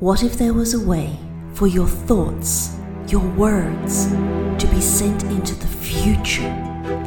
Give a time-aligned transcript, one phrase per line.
[0.00, 1.18] What if there was a way
[1.54, 6.46] for your thoughts, your words, to be sent into the future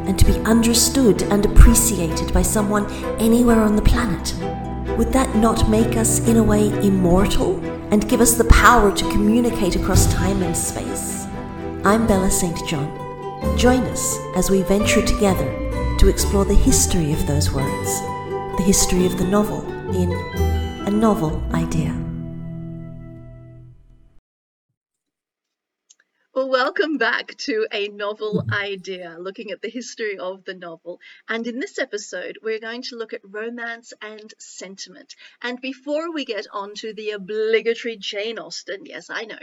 [0.04, 2.84] and to be understood and appreciated by someone
[3.18, 4.34] anywhere on the planet?
[4.98, 9.10] Would that not make us, in a way, immortal and give us the power to
[9.10, 11.24] communicate across time and space?
[11.84, 12.68] I'm Bella St.
[12.68, 13.56] John.
[13.56, 15.48] Join us as we venture together
[15.98, 18.00] to explore the history of those words,
[18.58, 20.12] the history of the novel in
[20.86, 22.11] A Novel Idea.
[26.64, 31.00] Welcome back to a novel idea, looking at the history of the novel.
[31.28, 35.16] And in this episode, we're going to look at romance and sentiment.
[35.42, 39.40] And before we get on to the obligatory Jane Austen, yes, I know,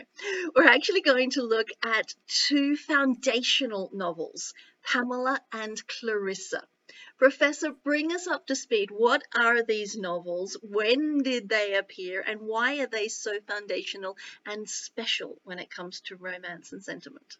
[0.55, 6.63] we're actually going to look at two foundational novels, Pamela and Clarissa.
[7.17, 8.89] Professor, bring us up to speed.
[8.91, 10.57] What are these novels?
[10.61, 12.23] When did they appear?
[12.25, 17.37] And why are they so foundational and special when it comes to romance and sentiment?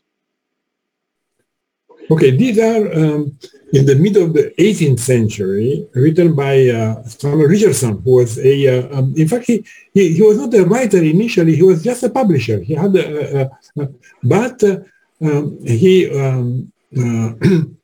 [2.12, 3.38] Okay, these are um,
[3.74, 8.68] in the middle of the 18th century, written by uh, Samuel Richardson, who was a,
[8.68, 12.02] uh, um, in fact, he, he, he, was not a writer initially, he was just
[12.04, 12.62] a publisher.
[12.62, 13.90] He had, a, a, a
[14.24, 14.78] but uh,
[15.22, 17.34] um, he, um, uh,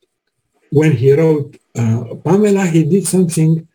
[0.78, 3.66] when he wrote uh, Pamela, he did something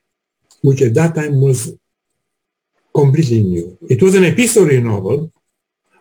[0.62, 1.74] which at that time was
[2.94, 3.76] completely new.
[3.90, 5.32] It was an epistolary novel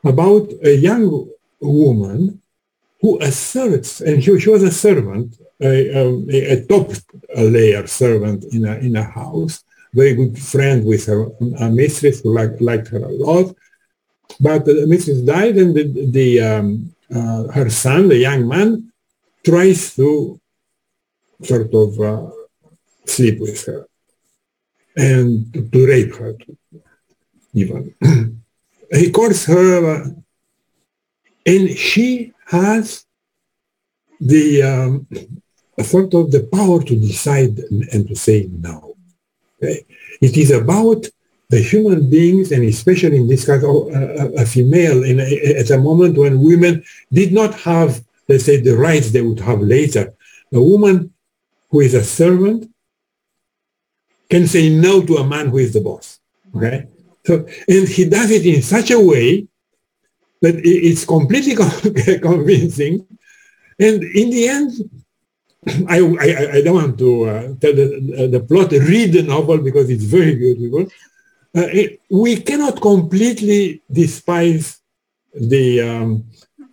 [0.05, 1.05] about a young
[1.59, 2.43] woman
[3.01, 5.29] who asserts, and she, she was a servant,
[5.63, 6.91] a, a, a, top
[7.35, 9.65] layer servant in a, in a house,
[9.95, 11.21] very good friend with her
[11.65, 13.57] a mistress who liked, liked her a lot.
[14.39, 15.85] But the mistress died and the,
[16.19, 18.93] the um, uh, her son, the young man,
[19.43, 20.39] tries to
[21.43, 22.31] sort of uh,
[23.07, 23.87] sleep with her
[24.97, 26.37] and to rape her
[27.55, 27.95] even.
[28.93, 30.09] he courts her uh,
[31.47, 33.05] and she has
[34.21, 35.07] the um,
[35.83, 37.59] sort of the power to decide
[37.93, 38.97] and to say no.
[39.63, 39.85] Okay?
[40.21, 41.07] It is about
[41.49, 45.71] the human beings, and especially in this case, oh, a, a female, in a, at
[45.71, 50.15] a moment when women did not have, let's say, the rights they would have later.
[50.53, 51.13] A woman
[51.71, 52.71] who is a servant
[54.29, 56.21] can say no to a man who is the boss.
[56.55, 56.87] Okay?
[57.27, 59.47] So, and he does it in such a way
[60.41, 61.55] that it's completely
[62.19, 63.07] convincing.
[63.79, 64.73] And in the end,
[65.89, 69.91] I, I, I don't want to uh, tell the, the plot, read the novel because
[69.91, 70.85] it's very beautiful.
[71.55, 74.81] Uh, it, we cannot completely despise
[75.35, 76.25] the, um,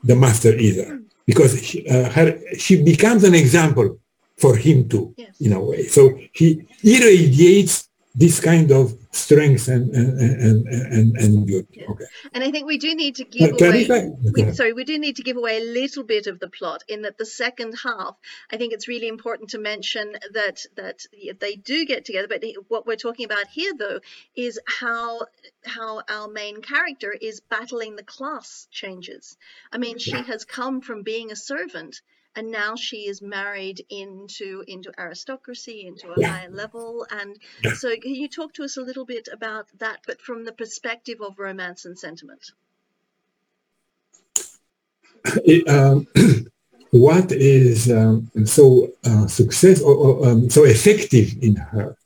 [0.03, 3.99] the master either because she, uh, her, she becomes an example
[4.37, 5.39] for him too, yes.
[5.41, 5.83] in a way.
[5.83, 7.87] So he irradiates
[8.17, 11.85] this kind of strength and and and and, and beauty.
[11.87, 12.05] Okay.
[12.33, 14.11] And I think we do need to give uh, away.
[14.33, 17.03] We, sorry, we do need to give away a little bit of the plot in
[17.03, 18.15] that the second half.
[18.51, 21.01] I think it's really important to mention that that
[21.39, 22.27] they do get together.
[22.27, 23.99] But what we're talking about here, though,
[24.35, 25.21] is how
[25.67, 29.37] how our main character is battling the class changes.
[29.71, 32.01] I mean, she has come from being a servant
[32.37, 37.07] and now she is married into into aristocracy, into a higher level.
[37.09, 37.39] And
[37.75, 41.19] so, can you talk to us a little bit about that, but from the perspective
[41.19, 42.51] of romance and sentiment?
[45.43, 46.07] It, um,
[46.91, 51.97] what is um, so uh, success or, or um, so effective in her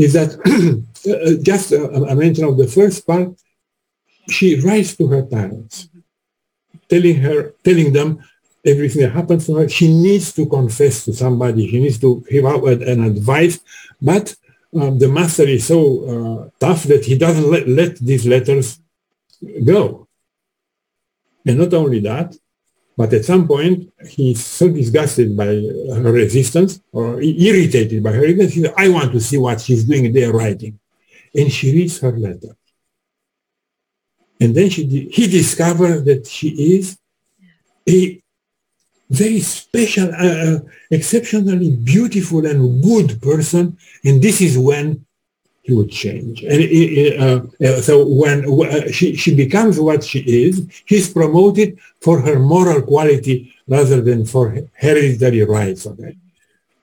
[0.00, 0.30] is that
[1.12, 3.30] uh, just uh, a mention of the first part.
[4.28, 5.88] She writes to her parents,
[6.88, 8.24] telling her, telling them
[8.64, 9.68] everything that happens to her.
[9.68, 11.68] She needs to confess to somebody.
[11.68, 13.60] She needs to give out an advice.
[14.00, 14.34] But
[14.74, 15.80] um, the master is so
[16.12, 18.80] uh, tough that he doesn't let, let these letters
[19.64, 20.08] go.
[21.46, 22.36] And not only that,
[22.96, 28.54] but at some point he's so disgusted by her resistance or irritated by her resistance,
[28.54, 30.78] he I want to see what she's doing there writing.
[31.34, 32.56] And she reads her letter.
[34.40, 36.98] And then she, he discovers that she is
[37.88, 38.20] a
[39.10, 40.58] very special, uh, uh,
[40.90, 45.04] exceptionally beautiful and good person, and this is when he
[45.68, 46.42] would change.
[46.42, 52.20] And uh, uh, so when uh, she, she becomes what she is, he's promoted for
[52.20, 55.86] her moral quality rather than for hereditary rights.
[55.86, 56.16] Okay.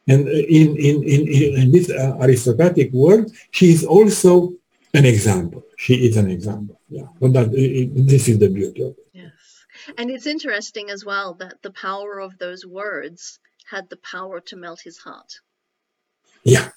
[0.08, 1.28] And in, in, in,
[1.62, 4.54] in this uh, aristocratic world, she is also
[4.94, 5.64] an example.
[5.78, 6.80] She is an example.
[6.90, 7.08] Yeah.
[7.20, 9.08] But that, it, this is the beauty of it.
[9.14, 9.32] Yes.
[9.98, 13.40] And it's interesting as well that the power of those words
[13.70, 15.34] had the power to melt his heart.
[16.44, 16.70] Yeah,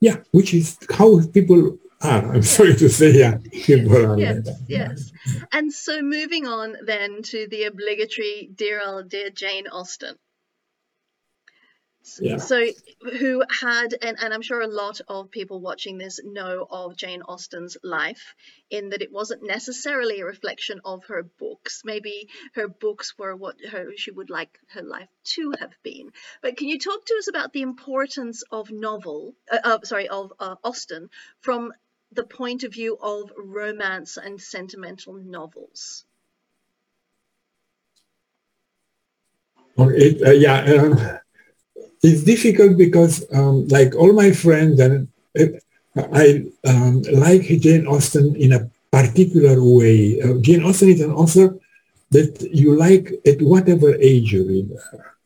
[0.00, 2.34] yeah, which is how people are.
[2.34, 4.64] I'm sorry to say, yeah, people are yes, like that.
[4.68, 5.12] yes.
[5.52, 10.16] And so moving on then to the obligatory dear old dear Jane Austen.
[12.20, 12.36] Yeah.
[12.36, 12.66] So,
[13.18, 17.22] who had, and, and I'm sure a lot of people watching this know of Jane
[17.22, 18.34] Austen's life,
[18.70, 21.82] in that it wasn't necessarily a reflection of her books.
[21.84, 26.10] Maybe her books were what her she would like her life to have been.
[26.42, 30.32] But can you talk to us about the importance of novel, uh, uh, sorry, of
[30.38, 31.08] uh, Austen
[31.40, 31.72] from
[32.12, 36.04] the point of view of romance and sentimental novels?
[39.76, 41.18] Or it, uh, yeah, um,
[42.04, 45.08] it's difficult because, um, like all my friends, and
[45.96, 50.20] I um, like Jane Austen in a particular way.
[50.20, 51.56] Uh, Jane Austen is an author
[52.10, 55.16] that you like at whatever age you read her.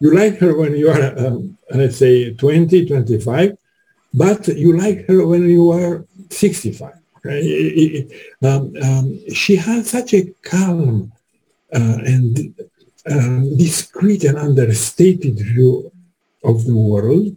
[0.00, 3.56] You like her when you are, um, let's say, 20, 25,
[4.12, 6.94] but you like her when you are 65.
[7.22, 8.10] Right?
[8.42, 11.12] Um, um, she has such a calm
[11.72, 12.54] uh, and
[13.10, 15.90] um, discreet and understated view
[16.44, 17.34] of the world.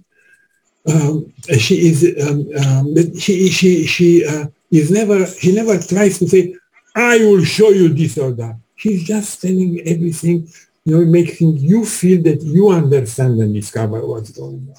[0.88, 6.27] Um, she is um, um, she she she uh, is never she never tries to
[6.27, 6.56] say
[6.95, 8.57] I will show you this or that.
[8.75, 10.48] She's just telling everything,
[10.86, 14.74] you know, making you feel that you understand and discover what's going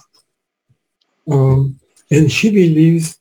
[1.29, 1.35] on.
[1.35, 1.81] Um,
[2.11, 3.19] and she believes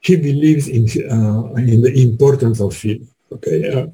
[0.00, 3.08] she believes in uh, in the importance of feeling.
[3.30, 3.86] Okay, uh,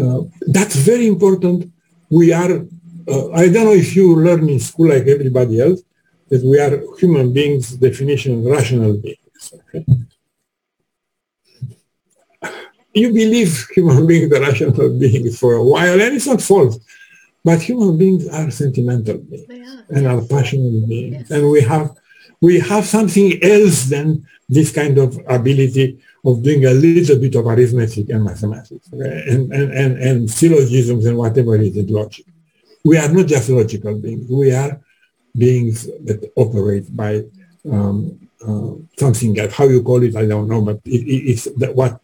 [0.00, 1.72] uh, that's very important.
[2.10, 2.66] We are
[3.08, 5.82] uh, I don't know if you learn in school like everybody else
[6.28, 9.52] that we are human beings, definition of rational beings.
[9.54, 9.84] Okay?
[12.94, 16.78] You believe human beings are rational beings for a while, and it's not false.
[17.44, 21.30] But human beings are sentimental beings are, and are passionate beings, yes.
[21.30, 21.96] and we have
[22.40, 27.46] we have something else than this kind of ability of doing a little bit of
[27.46, 29.24] arithmetic and mathematics okay?
[29.28, 32.26] and, and, and, and syllogisms and whatever is it is logic
[32.84, 34.30] we are not just logical beings.
[34.30, 34.80] We are
[35.36, 37.24] beings that operate by
[37.70, 39.52] um, uh, something else.
[39.52, 42.00] How you call it, I don't know, but it, it, it's what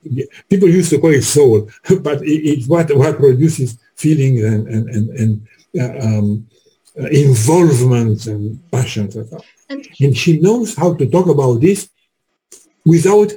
[0.48, 1.68] people used to call it soul,
[2.00, 5.46] but it, it's what, what produces feelings and, and, and, and
[5.80, 6.46] uh, um,
[6.98, 9.44] uh, involvement and passions and stuff.
[9.68, 11.88] And, and she knows how to talk about this
[12.84, 13.32] without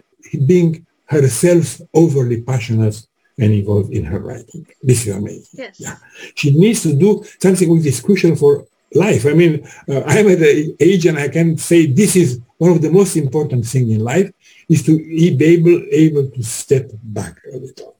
[0.45, 3.05] being herself overly passionate
[3.41, 4.67] and involved in her writing.
[4.83, 5.59] This is amazing.
[5.63, 5.79] Yes.
[5.79, 5.97] Yeah.
[6.35, 9.25] She needs to do something which is crucial for life.
[9.25, 12.81] I mean, uh, I'm at the age and I can say this is one of
[12.81, 14.31] the most important things in life
[14.67, 17.95] is to be able, able to step back a little,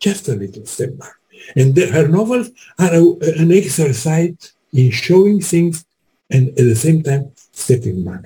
[0.00, 1.14] just a little step back.
[1.54, 3.02] And the, her novels are a,
[3.42, 5.84] an exercise in showing things
[6.30, 8.22] and at the same time stepping back.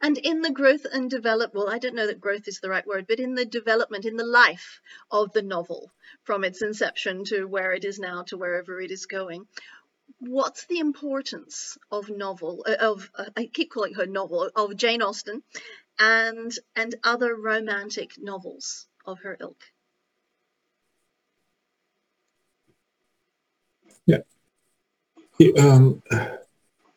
[0.00, 2.86] And in the growth and develop, well, I don't know that growth is the right
[2.86, 4.80] word, but in the development, in the life
[5.10, 5.92] of the novel,
[6.24, 9.46] from its inception to where it is now to wherever it is going,
[10.18, 15.02] what's the importance of novel uh, of uh, I keep calling her novel of Jane
[15.02, 15.42] Austen
[15.98, 19.62] and and other romantic novels of her ilk?
[24.06, 24.18] Yeah.
[25.58, 26.02] Um,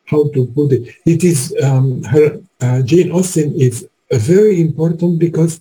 [0.06, 0.94] how to put it?
[1.04, 5.60] It is um, her uh, Jane Austen is very important because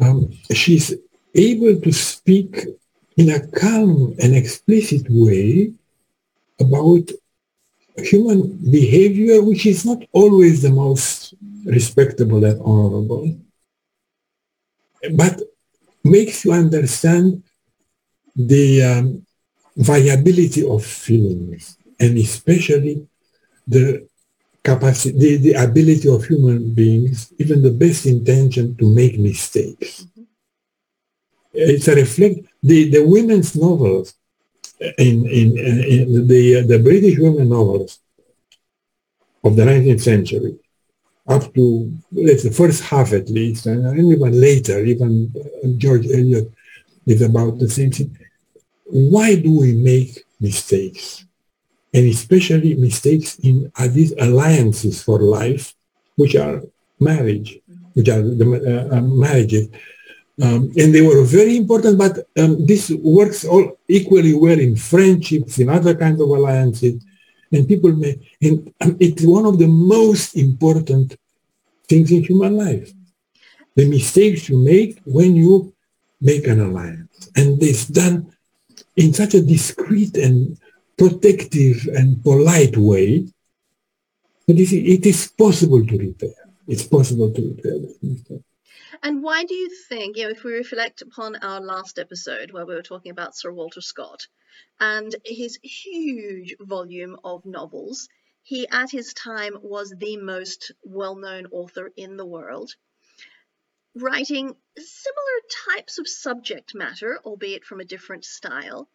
[0.00, 0.94] um, she's
[1.34, 2.66] able to speak
[3.16, 5.72] in a calm and explicit way
[6.58, 7.10] about
[7.96, 11.34] human behavior, which is not always the most
[11.64, 13.36] respectable and honorable,
[15.14, 15.40] but
[16.04, 17.42] makes you understand
[18.36, 19.26] the um,
[19.76, 23.06] viability of feelings and especially
[23.66, 24.08] the
[24.62, 30.02] capacity, the, the ability of human beings, even the best intention to make mistakes.
[30.02, 30.22] Mm-hmm.
[31.52, 34.14] It's a reflect, the, the women's novels
[34.80, 37.98] in, in, in the, the British women novels
[39.42, 40.58] of the 19th century,
[41.26, 45.32] up to let's the first half at least, and even later, even
[45.78, 46.52] George Eliot
[47.06, 48.16] is about the same thing.
[48.84, 51.24] Why do we make mistakes?
[51.92, 55.74] And especially mistakes in these alliances for life,
[56.16, 56.62] which are
[57.00, 57.58] marriage,
[57.94, 58.46] which are the
[58.92, 59.68] uh, uh, marriages.
[60.42, 65.58] Um, and they were very important, but um, this works all equally well in friendships,
[65.58, 67.04] in other kinds of alliances,
[67.52, 71.16] and people may, and um, it's one of the most important
[71.88, 72.92] things in human life.
[73.74, 75.74] The mistakes you make when you
[76.20, 77.30] make an alliance.
[77.36, 78.32] And it's done
[78.96, 80.58] in such a discreet and
[81.00, 83.26] protective and polite way,
[84.46, 86.40] But it it is possible to repair.
[86.72, 87.76] It's possible to repair.
[89.02, 92.66] And why do you think, you know, if we reflect upon our last episode where
[92.66, 94.26] we were talking about Sir Walter Scott
[94.78, 98.08] and his huge volume of novels,
[98.42, 102.70] he at his time was the most well known author in the world,
[103.94, 105.38] writing similar
[105.70, 108.88] types of subject matter, albeit from a different style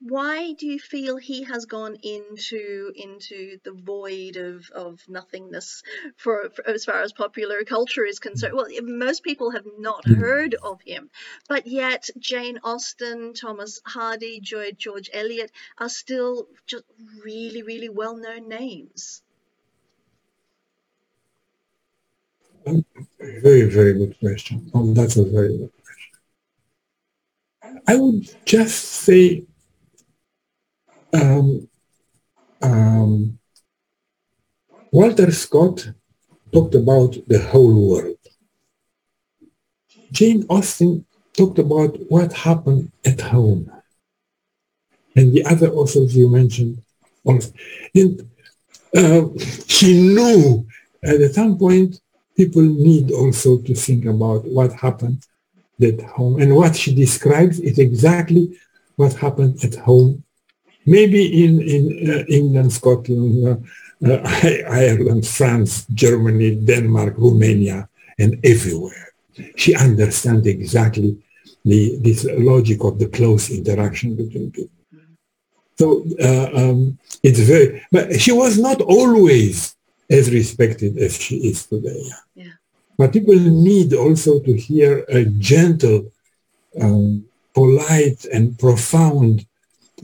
[0.00, 5.82] why do you feel he has gone into into the void of, of nothingness
[6.16, 8.52] for, for, as far as popular culture is concerned?
[8.52, 8.58] Hmm.
[8.58, 10.14] Well most people have not hmm.
[10.14, 11.10] heard of him
[11.48, 16.84] but yet jane austen thomas hardy george, george eliot are still just
[17.24, 19.22] really really well-known names.
[23.20, 24.70] Very very good question.
[24.94, 26.18] That's a very good question.
[27.88, 29.47] I would just say
[31.38, 31.68] um,
[32.62, 33.38] um,
[34.92, 35.90] Walter Scott
[36.52, 38.16] talked about the whole world.
[40.10, 41.04] Jane Austen
[41.36, 43.70] talked about what happened at home.
[45.14, 46.82] And the other authors you mentioned
[47.24, 47.50] also.
[47.94, 48.28] And
[48.96, 49.28] uh,
[49.66, 50.66] she knew
[51.02, 52.00] at some point
[52.36, 55.24] people need also to think about what happened
[55.82, 56.40] at home.
[56.40, 58.58] And what she describes is exactly
[58.96, 60.24] what happened at home
[60.88, 64.20] maybe in, in uh, England, Scotland, uh, uh
[64.84, 69.12] Ireland, France, Germany, Denmark, Romania, and everywhere.
[69.56, 71.16] She understands exactly
[71.64, 74.78] the this logic of the close interaction between people.
[75.78, 79.76] So uh, um, it's very, but she was not always
[80.10, 82.02] as respected as she is today.
[82.34, 82.56] Yeah.
[82.96, 86.10] But people need also to hear a gentle,
[86.80, 89.46] um, polite, and profound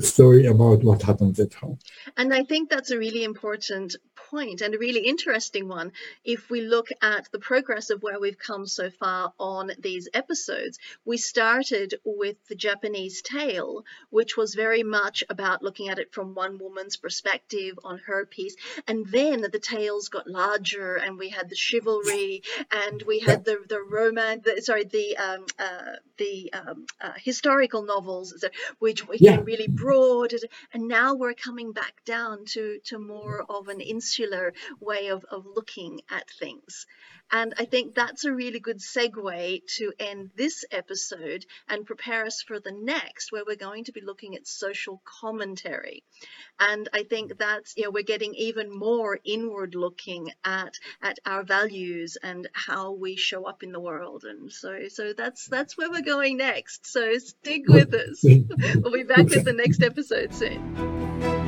[0.00, 1.78] story about what happened at home.
[2.16, 3.96] And I think that's a really important
[4.34, 5.92] point and a really interesting one
[6.24, 10.78] if we look at the progress of where we've come so far on these episodes.
[11.04, 16.34] We started with the Japanese tale, which was very much about looking at it from
[16.34, 18.56] one woman's perspective on her piece.
[18.88, 23.58] And then the tales got larger and we had the chivalry and we had the,
[23.68, 28.44] the romance, the, sorry, the, um, uh, the um, uh, historical novels,
[28.80, 29.40] which became yeah.
[29.44, 30.32] really broad.
[30.72, 34.23] And now we're coming back down to, to more of an insular
[34.80, 36.86] way of, of looking at things.
[37.32, 42.42] And I think that's a really good segue to end this episode and prepare us
[42.42, 46.04] for the next, where we're going to be looking at social commentary.
[46.60, 51.42] And I think that's, you know, we're getting even more inward looking at at our
[51.42, 54.24] values and how we show up in the world.
[54.24, 56.86] And so so that's that's where we're going next.
[56.86, 58.22] So stick with us.
[58.22, 61.43] we'll be back with the next episode soon.